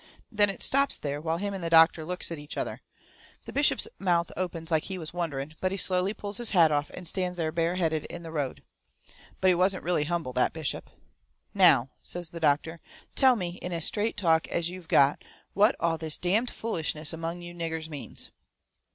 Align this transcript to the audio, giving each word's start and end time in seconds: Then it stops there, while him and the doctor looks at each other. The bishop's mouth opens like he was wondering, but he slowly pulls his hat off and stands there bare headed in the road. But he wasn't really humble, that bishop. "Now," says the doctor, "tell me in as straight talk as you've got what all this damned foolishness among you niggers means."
Then 0.31 0.49
it 0.49 0.63
stops 0.63 0.97
there, 0.97 1.21
while 1.21 1.37
him 1.37 1.53
and 1.53 1.63
the 1.63 1.69
doctor 1.69 2.03
looks 2.03 2.31
at 2.31 2.39
each 2.39 2.57
other. 2.57 2.81
The 3.45 3.53
bishop's 3.53 3.87
mouth 3.99 4.31
opens 4.35 4.71
like 4.71 4.85
he 4.85 4.97
was 4.97 5.13
wondering, 5.13 5.53
but 5.61 5.71
he 5.71 5.77
slowly 5.77 6.11
pulls 6.11 6.37
his 6.39 6.49
hat 6.49 6.71
off 6.71 6.89
and 6.95 7.07
stands 7.07 7.37
there 7.37 7.51
bare 7.51 7.75
headed 7.75 8.05
in 8.05 8.23
the 8.23 8.31
road. 8.31 8.63
But 9.41 9.49
he 9.49 9.53
wasn't 9.53 9.83
really 9.83 10.05
humble, 10.05 10.33
that 10.33 10.53
bishop. 10.53 10.89
"Now," 11.53 11.91
says 12.01 12.31
the 12.31 12.39
doctor, 12.39 12.81
"tell 13.13 13.35
me 13.35 13.59
in 13.61 13.71
as 13.71 13.85
straight 13.85 14.17
talk 14.17 14.47
as 14.47 14.71
you've 14.71 14.87
got 14.87 15.23
what 15.53 15.75
all 15.79 15.99
this 15.99 16.17
damned 16.17 16.49
foolishness 16.49 17.13
among 17.13 17.43
you 17.43 17.53
niggers 17.53 17.87
means." 17.87 18.31